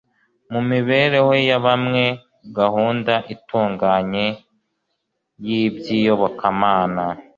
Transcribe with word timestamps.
mu 0.51 0.61
mibereho 0.69 1.31
ya 1.49 1.57
bamwe, 1.65 2.03
gahunda 2.57 3.13
itunganye 3.33 4.25
y'iby'iyobokamana 5.45 7.03